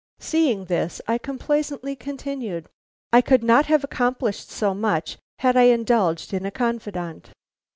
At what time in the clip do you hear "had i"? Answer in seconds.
5.37-5.65